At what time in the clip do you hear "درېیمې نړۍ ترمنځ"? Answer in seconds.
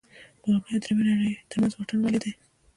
0.83-1.73